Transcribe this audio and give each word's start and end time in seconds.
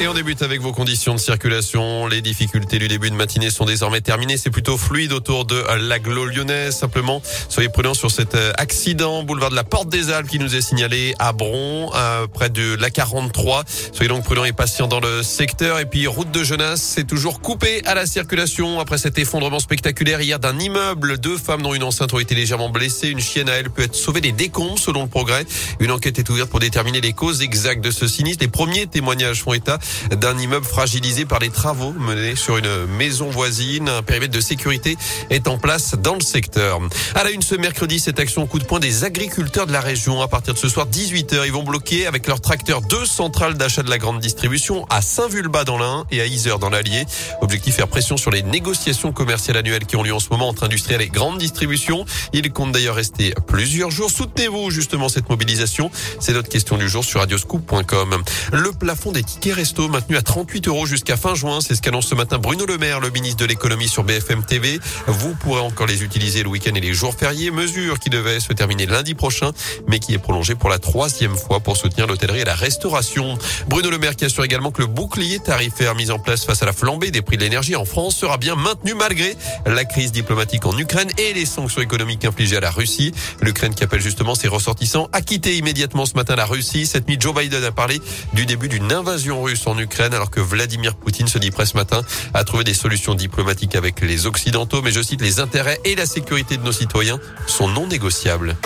Et 0.00 0.08
on 0.08 0.12
débute 0.12 0.42
avec 0.42 0.60
vos 0.60 0.72
conditions 0.72 1.14
de 1.14 1.20
circulation. 1.20 2.08
Les 2.08 2.20
difficultés 2.20 2.80
du 2.80 2.88
début 2.88 3.10
de 3.10 3.14
matinée 3.14 3.48
sont 3.48 3.64
désormais 3.64 4.00
terminées. 4.00 4.36
C'est 4.36 4.50
plutôt 4.50 4.76
fluide 4.76 5.12
autour 5.12 5.44
de 5.44 5.62
l'aglo 5.78 6.26
lyonnais. 6.26 6.72
Simplement, 6.72 7.22
soyez 7.48 7.68
prudents 7.68 7.94
sur 7.94 8.10
cet 8.10 8.34
euh, 8.34 8.52
accident 8.58 9.22
boulevard 9.22 9.50
de 9.50 9.54
la 9.54 9.62
Porte 9.62 9.88
des 9.88 10.10
Alpes 10.10 10.26
qui 10.26 10.40
nous 10.40 10.56
est 10.56 10.62
signalé 10.62 11.14
à 11.20 11.32
Bron, 11.32 11.92
euh, 11.94 12.26
près 12.26 12.50
de 12.50 12.74
la 12.74 12.90
43. 12.90 13.62
Soyez 13.92 14.08
donc 14.08 14.24
prudents 14.24 14.44
et 14.44 14.52
patients 14.52 14.88
dans 14.88 14.98
le 14.98 15.22
secteur. 15.22 15.78
Et 15.78 15.86
puis, 15.86 16.08
route 16.08 16.30
de 16.32 16.42
Genasse, 16.42 16.82
c'est 16.82 17.06
toujours 17.06 17.40
coupé 17.40 17.80
à 17.86 17.94
la 17.94 18.04
circulation 18.04 18.80
après 18.80 18.98
cet 18.98 19.16
effondrement 19.18 19.60
spectaculaire 19.60 20.20
hier 20.20 20.40
d'un 20.40 20.58
immeuble. 20.58 21.18
Deux 21.18 21.38
femmes 21.38 21.62
dont 21.62 21.72
une 21.72 21.84
enceinte 21.84 22.12
ont 22.12 22.18
été 22.18 22.34
légèrement 22.34 22.68
blessées. 22.68 23.08
Une 23.08 23.20
chienne 23.20 23.48
à 23.48 23.52
elle 23.52 23.70
peut 23.70 23.82
être 23.82 23.94
sauvée 23.94 24.20
des 24.20 24.32
décombres 24.32 24.78
selon 24.78 25.02
le 25.04 25.08
progrès. 25.08 25.46
Une 25.78 25.92
enquête 25.92 26.18
est 26.18 26.28
ouverte 26.30 26.50
pour 26.50 26.60
déterminer 26.60 27.00
les 27.00 27.12
causes 27.12 27.42
exactes 27.42 27.82
de 27.82 27.92
ce 27.92 28.08
sinistre. 28.08 28.42
Les 28.42 28.50
premiers 28.50 28.88
témoignages 28.88 29.42
font 29.42 29.52
état 29.52 29.78
d'un 30.10 30.38
immeuble 30.38 30.66
fragilisé 30.66 31.24
par 31.24 31.38
les 31.38 31.50
travaux 31.50 31.92
menés 31.92 32.36
sur 32.36 32.56
une 32.56 32.86
maison 32.86 33.30
voisine. 33.30 33.88
Un 33.88 34.02
périmètre 34.02 34.32
de 34.32 34.40
sécurité 34.40 34.96
est 35.30 35.48
en 35.48 35.58
place 35.58 35.94
dans 35.94 36.14
le 36.14 36.22
secteur. 36.22 36.80
À 37.14 37.24
la 37.24 37.30
une 37.30 37.42
ce 37.42 37.54
mercredi, 37.54 38.00
cette 38.00 38.20
action 38.20 38.46
coup 38.46 38.58
de 38.58 38.64
poing 38.64 38.80
des 38.80 39.04
agriculteurs 39.04 39.66
de 39.66 39.72
la 39.72 39.80
région. 39.80 40.22
À 40.22 40.28
partir 40.28 40.54
de 40.54 40.58
ce 40.58 40.68
soir, 40.68 40.86
18h, 40.86 41.42
ils 41.44 41.52
vont 41.52 41.62
bloquer 41.62 42.06
avec 42.06 42.26
leur 42.26 42.40
tracteur 42.40 42.80
deux 42.80 43.04
centrales 43.04 43.54
d'achat 43.54 43.82
de 43.82 43.90
la 43.90 43.98
grande 43.98 44.20
distribution 44.20 44.86
à 44.90 45.02
Saint-Vulbas 45.02 45.64
dans 45.64 45.78
l'Ain 45.78 46.04
et 46.10 46.20
à 46.20 46.26
Isère 46.26 46.58
dans 46.58 46.70
l'Allier. 46.70 47.04
Objectif 47.40 47.74
faire 47.74 47.88
pression 47.88 48.16
sur 48.16 48.30
les 48.30 48.42
négociations 48.42 49.12
commerciales 49.12 49.56
annuelles 49.56 49.86
qui 49.86 49.96
ont 49.96 50.02
lieu 50.02 50.14
en 50.14 50.20
ce 50.20 50.28
moment 50.30 50.48
entre 50.48 50.64
industriels 50.64 51.02
et 51.02 51.08
grandes 51.08 51.38
distributions. 51.38 52.04
Ils 52.32 52.52
comptent 52.52 52.72
d'ailleurs 52.72 52.94
rester 52.94 53.34
plusieurs 53.46 53.90
jours. 53.90 54.10
Soutenez-vous 54.10 54.70
justement 54.70 55.08
cette 55.08 55.28
mobilisation 55.28 55.90
C'est 56.20 56.32
notre 56.32 56.48
question 56.48 56.76
du 56.76 56.88
jour 56.88 57.04
sur 57.04 57.20
radioscoop.com. 57.20 58.22
Le 58.52 58.72
plafond 58.72 59.12
des 59.12 59.22
tickets 59.22 59.54
maintenu 59.80 60.16
à 60.16 60.22
38 60.22 60.68
euros 60.68 60.86
jusqu'à 60.86 61.16
fin 61.16 61.34
juin. 61.34 61.60
C'est 61.60 61.74
ce 61.74 61.82
qu'annonce 61.82 62.06
ce 62.06 62.14
matin 62.14 62.38
Bruno 62.38 62.64
Le 62.66 62.78
Maire, 62.78 63.00
le 63.00 63.10
ministre 63.10 63.38
de 63.38 63.44
l'économie 63.44 63.88
sur 63.88 64.04
BFM 64.04 64.44
TV. 64.44 64.78
Vous 65.06 65.34
pourrez 65.34 65.60
encore 65.60 65.86
les 65.86 66.02
utiliser 66.02 66.42
le 66.42 66.48
week-end 66.48 66.74
et 66.74 66.80
les 66.80 66.94
jours 66.94 67.14
fériés. 67.14 67.50
Mesure 67.50 67.98
qui 67.98 68.10
devait 68.10 68.40
se 68.40 68.52
terminer 68.52 68.86
lundi 68.86 69.14
prochain, 69.14 69.50
mais 69.88 69.98
qui 69.98 70.14
est 70.14 70.18
prolongée 70.18 70.54
pour 70.54 70.70
la 70.70 70.78
troisième 70.78 71.36
fois 71.36 71.60
pour 71.60 71.76
soutenir 71.76 72.06
l'hôtellerie 72.06 72.40
et 72.40 72.44
la 72.44 72.54
restauration. 72.54 73.36
Bruno 73.68 73.90
Le 73.90 73.98
Maire 73.98 74.16
qui 74.16 74.24
assure 74.24 74.44
également 74.44 74.70
que 74.70 74.80
le 74.80 74.86
bouclier 74.86 75.40
tarifaire 75.40 75.94
mis 75.94 76.10
en 76.10 76.18
place 76.18 76.44
face 76.44 76.62
à 76.62 76.66
la 76.66 76.72
flambée 76.72 77.10
des 77.10 77.22
prix 77.22 77.36
de 77.36 77.42
l'énergie 77.42 77.76
en 77.76 77.84
France 77.84 78.16
sera 78.16 78.36
bien 78.36 78.54
maintenu 78.54 78.94
malgré 78.94 79.36
la 79.66 79.84
crise 79.84 80.12
diplomatique 80.12 80.66
en 80.66 80.78
Ukraine 80.78 81.10
et 81.18 81.32
les 81.32 81.46
sanctions 81.46 81.82
économiques 81.82 82.24
infligées 82.24 82.56
à 82.56 82.60
la 82.60 82.70
Russie. 82.70 83.12
L'Ukraine 83.40 83.74
qui 83.74 83.84
appelle 83.84 84.00
justement 84.00 84.34
ses 84.34 84.48
ressortissants 84.48 85.08
à 85.12 85.20
quitter 85.20 85.56
immédiatement 85.56 86.06
ce 86.06 86.14
matin 86.14 86.36
la 86.36 86.46
Russie. 86.46 86.86
Cette 86.86 87.08
nuit, 87.08 87.16
Joe 87.18 87.34
Biden 87.34 87.64
a 87.64 87.72
parlé 87.72 88.00
du 88.32 88.46
début 88.46 88.68
d'une 88.68 88.92
invasion 88.92 89.42
russe 89.42 89.63
en 89.66 89.78
Ukraine 89.78 90.14
alors 90.14 90.30
que 90.30 90.40
Vladimir 90.40 90.94
Poutine 90.94 91.28
se 91.28 91.38
dit 91.38 91.50
prêt 91.50 91.66
ce 91.66 91.76
matin 91.76 92.02
à 92.32 92.44
trouver 92.44 92.64
des 92.64 92.74
solutions 92.74 93.14
diplomatiques 93.14 93.76
avec 93.76 94.00
les 94.00 94.26
Occidentaux. 94.26 94.82
Mais 94.82 94.92
je 94.92 95.02
cite, 95.02 95.20
les 95.20 95.40
intérêts 95.40 95.80
et 95.84 95.94
la 95.94 96.06
sécurité 96.06 96.56
de 96.56 96.62
nos 96.62 96.72
citoyens 96.72 97.18
sont 97.46 97.68
non 97.68 97.86
négociables. 97.86 98.56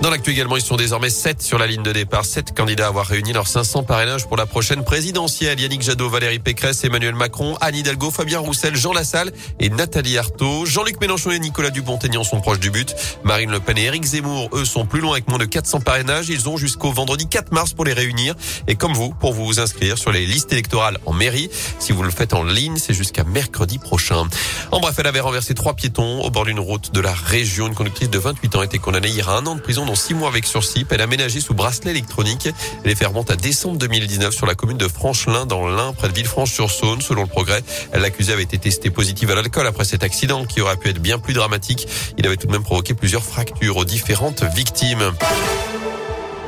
Dans 0.00 0.10
l'actu 0.10 0.30
également, 0.30 0.56
ils 0.56 0.62
sont 0.62 0.76
désormais 0.76 1.10
7 1.10 1.40
sur 1.40 1.58
la 1.58 1.66
ligne 1.68 1.82
de 1.82 1.92
départ. 1.92 2.24
7 2.24 2.56
candidats 2.56 2.86
à 2.86 2.88
avoir 2.88 3.06
réuni 3.06 3.32
leurs 3.32 3.46
500 3.46 3.84
parrainages 3.84 4.26
pour 4.26 4.36
la 4.36 4.46
prochaine 4.46 4.82
présidentielle. 4.82 5.60
Yannick 5.60 5.82
Jadot, 5.82 6.08
Valérie 6.08 6.40
Pécresse, 6.40 6.82
Emmanuel 6.82 7.14
Macron, 7.14 7.56
Anne 7.60 7.76
Hidalgo, 7.76 8.10
Fabien 8.10 8.40
Roussel, 8.40 8.74
Jean 8.74 8.92
Lassalle 8.92 9.32
et 9.60 9.68
Nathalie 9.68 10.18
Arthaud. 10.18 10.66
Jean-Luc 10.66 11.00
Mélenchon 11.00 11.30
et 11.30 11.38
Nicolas 11.38 11.70
Dupont-Aignan 11.70 12.24
sont 12.24 12.40
proches 12.40 12.58
du 12.58 12.70
but. 12.70 12.94
Marine 13.22 13.52
Le 13.52 13.60
Pen 13.60 13.78
et 13.78 13.84
Éric 13.84 14.04
Zemmour, 14.04 14.50
eux, 14.54 14.64
sont 14.64 14.86
plus 14.86 15.00
loin 15.00 15.12
avec 15.12 15.28
moins 15.28 15.38
de 15.38 15.44
400 15.44 15.80
parrainages. 15.82 16.28
Ils 16.30 16.48
ont 16.48 16.56
jusqu'au 16.56 16.90
vendredi 16.90 17.28
4 17.28 17.52
mars 17.52 17.72
pour 17.72 17.84
les 17.84 17.92
réunir. 17.92 18.34
Et 18.66 18.74
comme 18.74 18.94
vous, 18.94 19.10
pour 19.10 19.32
vous 19.32 19.60
inscrire 19.60 19.98
sur 19.98 20.10
les 20.10 20.26
listes 20.26 20.52
électorales 20.52 20.98
en 21.06 21.12
mairie. 21.12 21.48
Si 21.78 21.92
vous 21.92 22.02
le 22.02 22.10
faites 22.10 22.34
en 22.34 22.42
ligne, 22.42 22.76
c'est 22.76 22.94
jusqu'à 22.94 23.22
mercredi 23.22 23.78
prochain. 23.78 24.26
En 24.72 24.80
bref, 24.80 24.96
elle 24.98 25.06
avait 25.06 25.20
renversé 25.20 25.54
trois 25.54 25.74
piétons 25.74 26.22
au 26.22 26.30
bord 26.30 26.44
d'une 26.44 26.60
route 26.60 26.92
de 26.92 27.00
la 27.00 27.14
région. 27.14 27.68
Une 27.68 27.74
conductrice 27.74 28.10
de 28.10 28.18
28 28.18 28.56
ans 28.56 28.60
a 28.60 28.64
été 28.64 28.78
condamnée 28.78 29.08
hier 29.08 29.28
à 29.28 29.38
un 29.38 29.46
an 29.46 29.54
de 29.54 29.60
prison 29.60 29.84
six 29.94 30.14
mois 30.14 30.28
avec 30.28 30.46
sursis. 30.46 30.86
Elle 30.90 31.00
aménagé 31.00 31.40
sous 31.40 31.54
bracelet 31.54 31.90
électronique. 31.90 32.48
Les 32.84 32.94
remontent 33.06 33.32
à 33.32 33.36
décembre 33.36 33.78
2019 33.78 34.34
sur 34.34 34.46
la 34.46 34.54
commune 34.54 34.78
de 34.78 34.88
Franchelin 34.88 35.46
dans 35.46 35.68
l'Ain, 35.68 35.92
près 35.92 36.08
de 36.08 36.14
Villefranche-sur-Saône. 36.14 37.00
Selon 37.00 37.22
le 37.22 37.28
progrès, 37.28 37.62
l'accusé 37.92 38.32
avait 38.32 38.42
été 38.42 38.58
testé 38.58 38.90
positif 38.90 39.30
à 39.30 39.34
l'alcool 39.34 39.66
après 39.66 39.84
cet 39.84 40.02
accident 40.02 40.44
qui 40.44 40.60
aurait 40.60 40.76
pu 40.76 40.88
être 40.88 41.00
bien 41.00 41.18
plus 41.18 41.34
dramatique. 41.34 41.88
Il 42.18 42.26
avait 42.26 42.36
tout 42.36 42.46
de 42.46 42.52
même 42.52 42.62
provoqué 42.62 42.94
plusieurs 42.94 43.24
fractures 43.24 43.76
aux 43.76 43.84
différentes 43.84 44.44
victimes. 44.54 45.12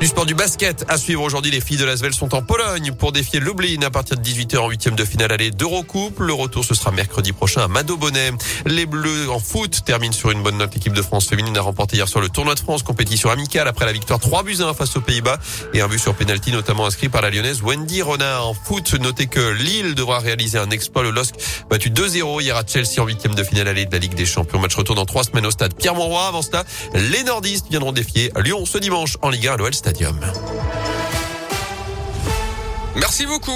Du 0.00 0.08
sport 0.08 0.26
du 0.26 0.34
basket 0.34 0.84
à 0.88 0.98
suivre 0.98 1.22
aujourd'hui, 1.22 1.50
les 1.50 1.62
filles 1.62 1.78
de 1.78 1.84
Lasvel 1.84 2.12
sont 2.12 2.34
en 2.34 2.42
Pologne 2.42 2.92
pour 2.92 3.12
défier 3.12 3.40
Lublin 3.40 3.80
à 3.82 3.90
partir 3.90 4.18
de 4.18 4.22
18h 4.22 4.58
en 4.58 4.68
huitième 4.68 4.96
de 4.96 5.04
finale 5.04 5.32
aller 5.32 5.50
d'Eurocoupe. 5.50 6.20
Le 6.20 6.32
retour 6.34 6.62
ce 6.64 6.74
sera 6.74 6.90
mercredi 6.90 7.32
prochain 7.32 7.62
à 7.62 7.68
Mado 7.68 7.96
Bonnet. 7.96 8.32
Les 8.66 8.84
Bleus 8.84 9.30
en 9.30 9.38
foot 9.38 9.82
terminent 9.86 10.12
sur 10.12 10.30
une 10.30 10.42
bonne 10.42 10.58
note. 10.58 10.74
L'équipe 10.74 10.92
de 10.92 11.00
France 11.00 11.26
féminine 11.28 11.56
a 11.56 11.62
remporté 11.62 11.96
hier 11.96 12.08
sur 12.08 12.20
le 12.20 12.28
tournoi 12.28 12.54
de 12.54 12.60
France, 12.60 12.82
compétition 12.82 13.30
amicale 13.30 13.66
après 13.66 13.86
la 13.86 13.92
victoire 13.92 14.18
3 14.18 14.42
buts 14.42 14.58
1 14.60 14.74
face 14.74 14.94
aux 14.96 15.00
Pays-Bas 15.00 15.38
et 15.72 15.80
un 15.80 15.88
but 15.88 15.98
sur 15.98 16.14
penalty 16.14 16.52
notamment 16.52 16.86
inscrit 16.86 17.08
par 17.08 17.22
la 17.22 17.30
lyonnaise 17.30 17.62
Wendy 17.62 18.02
Renard. 18.02 18.48
En 18.48 18.54
foot, 18.54 18.94
notez 19.00 19.26
que 19.26 19.52
Lille 19.52 19.94
devra 19.94 20.18
réaliser 20.18 20.58
un 20.58 20.70
exploit. 20.70 21.02
Le 21.02 21.12
LOSC 21.12 21.34
battu 21.70 21.90
2-0 21.90 22.42
hier 22.42 22.56
à 22.56 22.62
Chelsea 22.66 23.00
en 23.00 23.06
huitième 23.06 23.34
de 23.34 23.44
finale 23.44 23.68
aller 23.68 23.86
de 23.86 23.92
la 23.92 23.98
Ligue 23.98 24.14
des 24.14 24.26
Champions. 24.26 24.58
Match 24.58 24.74
retour 24.74 24.96
dans 24.96 25.06
trois 25.06 25.24
semaines 25.24 25.46
au 25.46 25.50
stade 25.50 25.74
Pierre-Mauroy. 25.74 26.26
Avant 26.26 26.42
cela, 26.42 26.64
les 26.94 27.22
nordistes 27.22 27.68
viendront 27.70 27.92
défier 27.92 28.32
Lyon 28.42 28.66
ce 28.66 28.76
dimanche 28.76 29.16
en 29.22 29.30
Ligue 29.30 29.48
1 29.48 29.52
à 29.52 29.83
Merci 32.96 33.26
beaucoup. 33.26 33.52